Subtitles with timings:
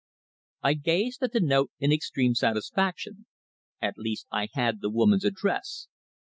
[0.63, 3.27] I gazed at the note in extreme satisfaction.
[3.79, 5.89] At least, I had the woman's address.